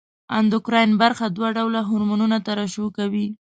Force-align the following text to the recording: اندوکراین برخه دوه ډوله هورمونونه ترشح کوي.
اندوکراین 0.37 0.91
برخه 1.01 1.25
دوه 1.35 1.49
ډوله 1.57 1.81
هورمونونه 1.89 2.37
ترشح 2.47 2.85
کوي. 2.97 3.27